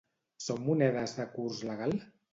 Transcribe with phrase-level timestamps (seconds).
[0.45, 1.95] Són monedes de curs legal?